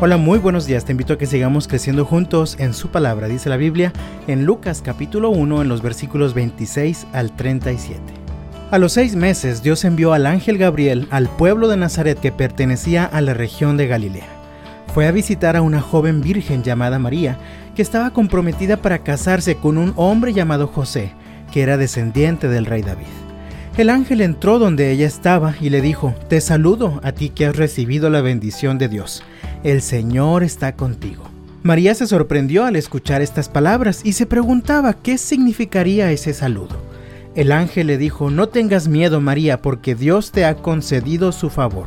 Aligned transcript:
Hola, 0.00 0.16
muy 0.16 0.38
buenos 0.38 0.64
días. 0.64 0.84
Te 0.84 0.92
invito 0.92 1.14
a 1.14 1.18
que 1.18 1.26
sigamos 1.26 1.66
creciendo 1.66 2.04
juntos 2.04 2.54
en 2.60 2.72
su 2.72 2.88
palabra, 2.88 3.26
dice 3.26 3.48
la 3.48 3.56
Biblia 3.56 3.92
en 4.28 4.44
Lucas 4.44 4.80
capítulo 4.80 5.30
1 5.30 5.62
en 5.62 5.68
los 5.68 5.82
versículos 5.82 6.34
26 6.34 7.08
al 7.12 7.34
37. 7.34 8.00
A 8.70 8.78
los 8.78 8.92
seis 8.92 9.16
meses 9.16 9.60
Dios 9.60 9.84
envió 9.84 10.12
al 10.12 10.26
ángel 10.26 10.56
Gabriel 10.56 11.08
al 11.10 11.28
pueblo 11.28 11.66
de 11.66 11.78
Nazaret 11.78 12.16
que 12.20 12.30
pertenecía 12.30 13.06
a 13.06 13.20
la 13.20 13.34
región 13.34 13.76
de 13.76 13.88
Galilea. 13.88 14.28
Fue 14.94 15.08
a 15.08 15.10
visitar 15.10 15.56
a 15.56 15.62
una 15.62 15.80
joven 15.80 16.20
virgen 16.20 16.62
llamada 16.62 17.00
María, 17.00 17.36
que 17.74 17.82
estaba 17.82 18.12
comprometida 18.12 18.76
para 18.76 19.00
casarse 19.00 19.56
con 19.56 19.78
un 19.78 19.94
hombre 19.96 20.32
llamado 20.32 20.68
José, 20.68 21.10
que 21.50 21.62
era 21.62 21.76
descendiente 21.76 22.46
del 22.46 22.66
rey 22.66 22.82
David. 22.82 23.06
El 23.76 23.90
ángel 23.90 24.20
entró 24.20 24.60
donde 24.60 24.92
ella 24.92 25.08
estaba 25.08 25.56
y 25.60 25.70
le 25.70 25.80
dijo, 25.80 26.14
Te 26.28 26.40
saludo 26.40 27.00
a 27.02 27.10
ti 27.10 27.30
que 27.30 27.46
has 27.46 27.56
recibido 27.56 28.10
la 28.10 28.20
bendición 28.20 28.78
de 28.78 28.88
Dios 28.88 29.24
el 29.64 29.82
Señor 29.82 30.42
está 30.42 30.76
contigo. 30.76 31.24
María 31.62 31.94
se 31.94 32.06
sorprendió 32.06 32.64
al 32.64 32.76
escuchar 32.76 33.20
estas 33.20 33.48
palabras 33.48 34.00
y 34.04 34.12
se 34.12 34.26
preguntaba 34.26 34.94
qué 34.94 35.18
significaría 35.18 36.10
ese 36.12 36.32
saludo. 36.32 36.76
El 37.34 37.52
ángel 37.52 37.88
le 37.88 37.98
dijo, 37.98 38.30
no 38.30 38.48
tengas 38.48 38.88
miedo 38.88 39.20
María, 39.20 39.62
porque 39.62 39.94
Dios 39.94 40.32
te 40.32 40.44
ha 40.44 40.56
concedido 40.56 41.32
su 41.32 41.50
favor. 41.50 41.86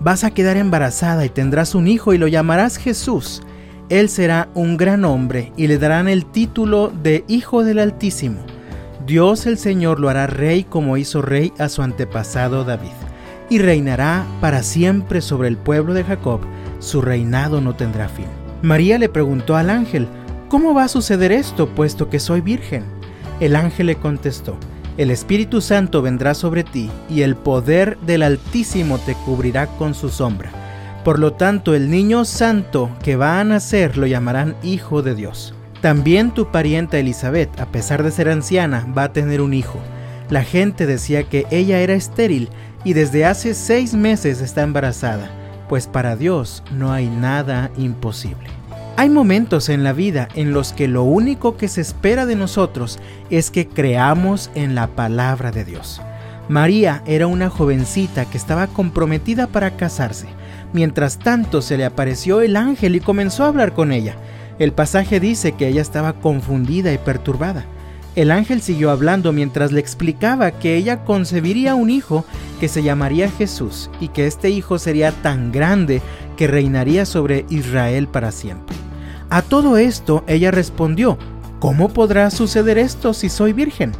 Vas 0.00 0.24
a 0.24 0.30
quedar 0.30 0.56
embarazada 0.56 1.24
y 1.24 1.28
tendrás 1.28 1.74
un 1.74 1.88
hijo 1.88 2.12
y 2.12 2.18
lo 2.18 2.28
llamarás 2.28 2.76
Jesús. 2.76 3.42
Él 3.88 4.08
será 4.08 4.48
un 4.54 4.76
gran 4.76 5.04
hombre 5.04 5.52
y 5.56 5.66
le 5.66 5.78
darán 5.78 6.08
el 6.08 6.26
título 6.26 6.92
de 7.02 7.24
Hijo 7.28 7.64
del 7.64 7.78
Altísimo. 7.78 8.40
Dios 9.06 9.46
el 9.46 9.58
Señor 9.58 10.00
lo 10.00 10.08
hará 10.08 10.26
rey 10.26 10.64
como 10.64 10.96
hizo 10.96 11.20
rey 11.20 11.52
a 11.58 11.68
su 11.68 11.82
antepasado 11.82 12.64
David, 12.64 12.88
y 13.50 13.58
reinará 13.58 14.24
para 14.40 14.62
siempre 14.62 15.20
sobre 15.20 15.48
el 15.48 15.56
pueblo 15.56 15.94
de 15.94 16.04
Jacob 16.04 16.40
su 16.78 17.00
reinado 17.00 17.60
no 17.60 17.74
tendrá 17.74 18.08
fin. 18.08 18.26
María 18.62 18.98
le 18.98 19.08
preguntó 19.08 19.56
al 19.56 19.70
ángel, 19.70 20.06
¿cómo 20.48 20.74
va 20.74 20.84
a 20.84 20.88
suceder 20.88 21.32
esto 21.32 21.68
puesto 21.68 22.10
que 22.10 22.20
soy 22.20 22.40
virgen? 22.40 22.84
El 23.40 23.56
ángel 23.56 23.86
le 23.86 23.96
contestó, 23.96 24.56
el 24.96 25.10
Espíritu 25.10 25.60
Santo 25.60 26.02
vendrá 26.02 26.34
sobre 26.34 26.62
ti 26.62 26.90
y 27.10 27.22
el 27.22 27.34
poder 27.34 27.98
del 28.00 28.22
Altísimo 28.22 28.98
te 28.98 29.14
cubrirá 29.14 29.66
con 29.66 29.94
su 29.94 30.08
sombra. 30.08 30.50
Por 31.04 31.18
lo 31.18 31.32
tanto, 31.32 31.74
el 31.74 31.90
niño 31.90 32.24
santo 32.24 32.90
que 33.02 33.16
va 33.16 33.40
a 33.40 33.44
nacer 33.44 33.96
lo 33.98 34.06
llamarán 34.06 34.54
Hijo 34.62 35.02
de 35.02 35.14
Dios. 35.14 35.52
También 35.80 36.32
tu 36.32 36.50
parienta 36.50 36.98
Elizabeth, 36.98 37.60
a 37.60 37.66
pesar 37.66 38.02
de 38.02 38.10
ser 38.10 38.28
anciana, 38.28 38.86
va 38.96 39.04
a 39.04 39.12
tener 39.12 39.40
un 39.40 39.52
hijo. 39.52 39.80
La 40.30 40.42
gente 40.42 40.86
decía 40.86 41.24
que 41.24 41.44
ella 41.50 41.80
era 41.80 41.94
estéril 41.94 42.48
y 42.84 42.92
desde 42.92 43.24
hace 43.24 43.54
seis 43.54 43.94
meses 43.94 44.40
está 44.40 44.62
embarazada 44.62 45.30
pues 45.68 45.86
para 45.86 46.16
Dios 46.16 46.62
no 46.72 46.92
hay 46.92 47.08
nada 47.08 47.70
imposible. 47.76 48.48
Hay 48.96 49.08
momentos 49.08 49.68
en 49.68 49.82
la 49.82 49.92
vida 49.92 50.28
en 50.34 50.52
los 50.52 50.72
que 50.72 50.86
lo 50.86 51.02
único 51.02 51.56
que 51.56 51.68
se 51.68 51.80
espera 51.80 52.26
de 52.26 52.36
nosotros 52.36 53.00
es 53.28 53.50
que 53.50 53.66
creamos 53.66 54.50
en 54.54 54.74
la 54.74 54.86
palabra 54.88 55.50
de 55.50 55.64
Dios. 55.64 56.00
María 56.48 57.02
era 57.06 57.26
una 57.26 57.50
jovencita 57.50 58.26
que 58.26 58.36
estaba 58.36 58.66
comprometida 58.68 59.46
para 59.46 59.76
casarse. 59.76 60.26
Mientras 60.72 61.18
tanto 61.18 61.62
se 61.62 61.76
le 61.76 61.84
apareció 61.84 62.40
el 62.40 62.56
ángel 62.56 62.96
y 62.96 63.00
comenzó 63.00 63.44
a 63.44 63.48
hablar 63.48 63.72
con 63.72 63.90
ella. 63.90 64.16
El 64.58 64.72
pasaje 64.72 65.18
dice 65.18 65.52
que 65.52 65.66
ella 65.66 65.82
estaba 65.82 66.12
confundida 66.12 66.92
y 66.92 66.98
perturbada. 66.98 67.64
El 68.14 68.30
ángel 68.30 68.62
siguió 68.62 68.92
hablando 68.92 69.32
mientras 69.32 69.72
le 69.72 69.80
explicaba 69.80 70.52
que 70.52 70.76
ella 70.76 71.04
concebiría 71.04 71.74
un 71.74 71.90
hijo 71.90 72.24
que 72.60 72.68
se 72.68 72.84
llamaría 72.84 73.28
Jesús 73.28 73.90
y 74.00 74.08
que 74.08 74.26
este 74.26 74.50
hijo 74.50 74.78
sería 74.78 75.10
tan 75.10 75.50
grande 75.50 76.00
que 76.36 76.46
reinaría 76.46 77.06
sobre 77.06 77.44
Israel 77.50 78.06
para 78.06 78.30
siempre. 78.30 78.76
A 79.30 79.42
todo 79.42 79.78
esto 79.78 80.22
ella 80.28 80.52
respondió, 80.52 81.18
¿cómo 81.58 81.88
podrá 81.88 82.30
suceder 82.30 82.78
esto 82.78 83.14
si 83.14 83.28
soy 83.28 83.52
virgen? 83.52 83.90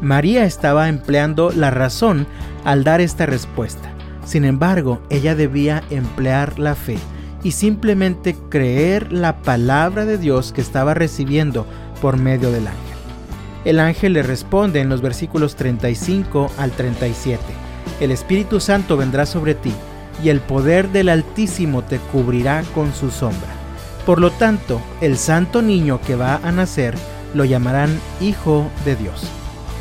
María 0.00 0.44
estaba 0.44 0.88
empleando 0.88 1.50
la 1.50 1.70
razón 1.72 2.28
al 2.64 2.84
dar 2.84 3.00
esta 3.00 3.26
respuesta. 3.26 3.90
Sin 4.24 4.44
embargo, 4.44 5.00
ella 5.10 5.34
debía 5.34 5.82
emplear 5.90 6.58
la 6.60 6.76
fe 6.76 6.98
y 7.42 7.52
simplemente 7.52 8.36
creer 8.48 9.12
la 9.12 9.42
palabra 9.42 10.04
de 10.04 10.18
Dios 10.18 10.52
que 10.52 10.60
estaba 10.60 10.94
recibiendo 10.94 11.66
por 12.00 12.16
medio 12.16 12.52
del 12.52 12.68
ángel. 12.68 12.95
El 13.66 13.80
ángel 13.80 14.12
le 14.12 14.22
responde 14.22 14.80
en 14.80 14.88
los 14.88 15.02
versículos 15.02 15.56
35 15.56 16.52
al 16.56 16.70
37. 16.70 17.42
El 17.98 18.12
Espíritu 18.12 18.60
Santo 18.60 18.96
vendrá 18.96 19.26
sobre 19.26 19.56
ti, 19.56 19.72
y 20.22 20.28
el 20.28 20.38
poder 20.38 20.90
del 20.90 21.08
Altísimo 21.08 21.82
te 21.82 21.98
cubrirá 21.98 22.62
con 22.76 22.94
su 22.94 23.10
sombra. 23.10 23.48
Por 24.06 24.20
lo 24.20 24.30
tanto, 24.30 24.80
el 25.00 25.18
santo 25.18 25.62
niño 25.62 26.00
que 26.00 26.14
va 26.14 26.36
a 26.44 26.52
nacer 26.52 26.94
lo 27.34 27.44
llamarán 27.44 27.98
Hijo 28.20 28.70
de 28.84 28.94
Dios. 28.94 29.24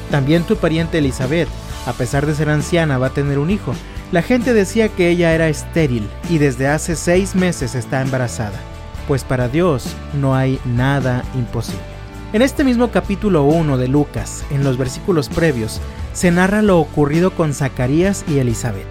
También 0.10 0.42
tu 0.46 0.58
pariente 0.58 0.98
Elizabeth, 0.98 1.48
a 1.86 1.94
pesar 1.94 2.26
de 2.26 2.34
ser 2.34 2.50
anciana, 2.50 2.98
va 2.98 3.08
a 3.08 3.14
tener 3.14 3.38
un 3.38 3.52
hijo. 3.52 3.76
La 4.12 4.24
gente 4.24 4.56
decía 4.56 4.90
que 4.90 5.10
ella 5.10 5.36
era 5.36 5.48
estéril 5.48 6.10
y 6.28 6.40
desde 6.40 6.68
hace 6.68 6.96
seis 6.96 7.36
meses 7.36 7.76
está 7.76 8.02
embarazada, 8.02 8.60
pues 9.08 9.24
para 9.24 9.48
Dios 9.48 9.96
no 10.20 10.34
hay 10.34 10.60
nada 10.66 11.24
imposible. 11.36 11.95
En 12.36 12.42
este 12.42 12.66
mismo 12.66 12.92
capítulo 12.92 13.44
1 13.44 13.78
de 13.78 13.88
Lucas, 13.88 14.44
en 14.52 14.66
los 14.66 14.78
versículos 14.78 15.30
previos, 15.30 15.80
se 16.12 16.32
narra 16.32 16.62
lo 16.62 16.80
ocurrido 16.80 17.32
con 17.32 17.54
Zacarías 17.54 18.26
y 18.28 18.40
Elizabeth. 18.40 18.88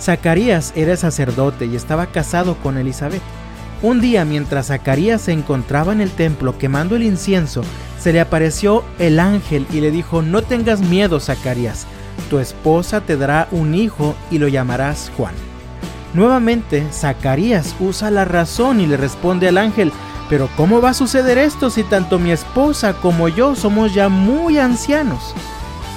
Zacarías 0.00 0.72
era 0.76 0.96
sacerdote 0.96 1.66
y 1.66 1.74
estaba 1.74 2.06
casado 2.06 2.54
con 2.62 2.78
Elizabeth. 2.78 3.22
Un 3.82 4.00
día 4.00 4.24
mientras 4.24 4.68
Zacarías 4.68 5.22
se 5.22 5.32
encontraba 5.32 5.92
en 5.94 6.00
el 6.00 6.12
templo 6.12 6.58
quemando 6.58 6.94
el 6.94 7.02
incienso, 7.02 7.62
se 7.98 8.12
le 8.12 8.20
apareció 8.20 8.84
el 9.00 9.18
ángel 9.18 9.66
y 9.72 9.80
le 9.80 9.90
dijo, 9.90 10.22
no 10.22 10.42
tengas 10.42 10.80
miedo, 10.80 11.18
Zacarías, 11.18 11.88
tu 12.30 12.38
esposa 12.38 13.00
te 13.00 13.16
dará 13.16 13.48
un 13.50 13.74
hijo 13.74 14.14
y 14.30 14.38
lo 14.38 14.46
llamarás 14.46 15.10
Juan. 15.16 15.34
Nuevamente, 16.14 16.86
Zacarías 16.92 17.74
usa 17.80 18.12
la 18.12 18.24
razón 18.24 18.80
y 18.80 18.86
le 18.86 18.96
responde 18.96 19.48
al 19.48 19.58
ángel, 19.58 19.90
pero 20.28 20.48
¿cómo 20.56 20.80
va 20.80 20.90
a 20.90 20.94
suceder 20.94 21.38
esto 21.38 21.70
si 21.70 21.82
tanto 21.84 22.18
mi 22.18 22.30
esposa 22.30 22.94
como 22.94 23.28
yo 23.28 23.54
somos 23.54 23.94
ya 23.94 24.08
muy 24.08 24.58
ancianos? 24.58 25.34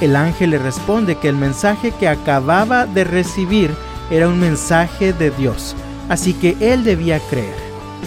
El 0.01 0.15
ángel 0.15 0.51
le 0.51 0.59
responde 0.59 1.17
que 1.17 1.29
el 1.29 1.35
mensaje 1.35 1.91
que 1.91 2.07
acababa 2.07 2.85
de 2.85 3.03
recibir 3.03 3.71
era 4.11 4.27
un 4.27 4.39
mensaje 4.39 5.13
de 5.13 5.31
Dios, 5.31 5.75
así 6.07 6.33
que 6.33 6.55
él 6.59 6.83
debía 6.83 7.19
creer. 7.29 7.55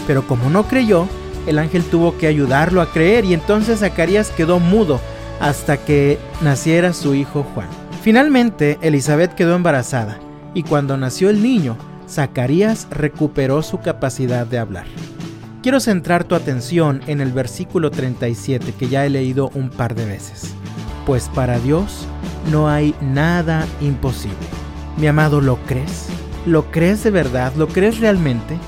Pero 0.06 0.26
como 0.26 0.48
no 0.48 0.64
creyó, 0.64 1.06
el 1.46 1.58
ángel 1.58 1.84
tuvo 1.84 2.16
que 2.16 2.26
ayudarlo 2.26 2.80
a 2.80 2.90
creer 2.90 3.24
y 3.24 3.34
entonces 3.34 3.80
Zacarías 3.80 4.30
quedó 4.30 4.60
mudo 4.60 5.00
hasta 5.40 5.76
que 5.76 6.18
naciera 6.40 6.92
su 6.92 7.14
hijo 7.14 7.44
Juan. 7.54 7.68
Finalmente, 8.02 8.78
Elizabeth 8.80 9.34
quedó 9.34 9.54
embarazada 9.54 10.18
y 10.54 10.62
cuando 10.62 10.96
nació 10.96 11.30
el 11.30 11.42
niño, 11.42 11.76
Zacarías 12.08 12.86
recuperó 12.90 13.62
su 13.62 13.80
capacidad 13.80 14.46
de 14.46 14.58
hablar. 14.58 14.86
Quiero 15.62 15.78
centrar 15.78 16.24
tu 16.24 16.34
atención 16.34 17.02
en 17.06 17.20
el 17.20 17.30
versículo 17.30 17.92
37 17.92 18.74
que 18.76 18.88
ya 18.88 19.06
he 19.06 19.10
leído 19.10 19.48
un 19.54 19.70
par 19.70 19.94
de 19.94 20.04
veces. 20.04 20.56
Pues 21.06 21.28
para 21.28 21.60
Dios 21.60 22.08
no 22.50 22.68
hay 22.68 22.96
nada 23.00 23.64
imposible. 23.80 24.34
Mi 24.96 25.06
amado, 25.06 25.40
¿lo 25.40 25.58
crees? 25.58 26.08
¿Lo 26.46 26.72
crees 26.72 27.04
de 27.04 27.12
verdad? 27.12 27.52
¿Lo 27.54 27.68
crees 27.68 28.00
realmente? 28.00 28.58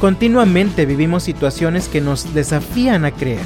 Continuamente 0.00 0.86
vivimos 0.86 1.24
situaciones 1.24 1.88
que 1.88 2.00
nos 2.00 2.34
desafían 2.34 3.04
a 3.04 3.10
creer. 3.10 3.44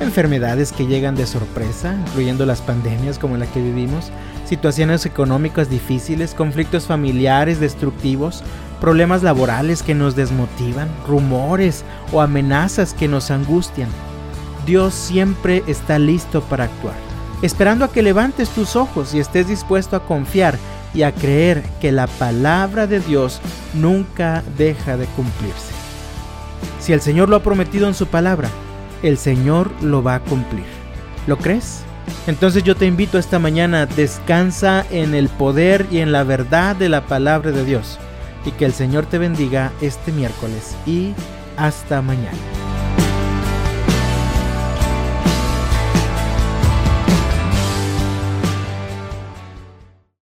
Enfermedades 0.00 0.72
que 0.72 0.86
llegan 0.86 1.14
de 1.14 1.26
sorpresa, 1.26 1.96
incluyendo 2.08 2.44
las 2.44 2.60
pandemias 2.60 3.18
como 3.18 3.38
la 3.38 3.46
que 3.46 3.62
vivimos, 3.62 4.10
situaciones 4.44 5.06
económicas 5.06 5.70
difíciles, 5.70 6.34
conflictos 6.34 6.86
familiares 6.86 7.58
destructivos, 7.58 8.44
problemas 8.80 9.22
laborales 9.22 9.82
que 9.82 9.94
nos 9.94 10.14
desmotivan, 10.14 10.88
rumores 11.06 11.84
o 12.12 12.20
amenazas 12.20 12.94
que 12.94 13.08
nos 13.08 13.30
angustian. 13.30 13.88
Dios 14.66 14.94
siempre 14.94 15.62
está 15.66 15.98
listo 15.98 16.42
para 16.42 16.64
actuar, 16.64 16.94
esperando 17.42 17.84
a 17.84 17.92
que 17.92 18.02
levantes 18.02 18.50
tus 18.50 18.76
ojos 18.76 19.14
y 19.14 19.20
estés 19.20 19.48
dispuesto 19.48 19.96
a 19.96 20.04
confiar 20.04 20.58
y 20.94 21.02
a 21.02 21.12
creer 21.12 21.62
que 21.80 21.92
la 21.92 22.06
palabra 22.06 22.86
de 22.86 23.00
Dios 23.00 23.40
nunca 23.74 24.42
deja 24.56 24.96
de 24.96 25.06
cumplirse. 25.06 25.72
Si 26.80 26.92
el 26.92 27.00
Señor 27.00 27.28
lo 27.28 27.36
ha 27.36 27.42
prometido 27.42 27.88
en 27.88 27.94
su 27.94 28.06
palabra, 28.06 28.48
el 29.02 29.18
Señor 29.18 29.70
lo 29.80 30.02
va 30.02 30.16
a 30.16 30.20
cumplir. 30.20 30.64
¿Lo 31.26 31.36
crees? 31.36 31.82
Entonces 32.26 32.62
yo 32.62 32.74
te 32.74 32.86
invito 32.86 33.18
esta 33.18 33.38
mañana, 33.38 33.86
descansa 33.86 34.84
en 34.90 35.14
el 35.14 35.28
poder 35.28 35.86
y 35.90 35.98
en 35.98 36.10
la 36.10 36.24
verdad 36.24 36.74
de 36.74 36.88
la 36.88 37.06
palabra 37.06 37.52
de 37.52 37.64
Dios 37.64 37.98
y 38.48 38.52
que 38.52 38.64
el 38.64 38.72
Señor 38.72 39.04
te 39.04 39.18
bendiga 39.18 39.72
este 39.82 40.10
miércoles 40.10 40.74
y 40.86 41.12
hasta 41.56 42.00
mañana. 42.00 42.57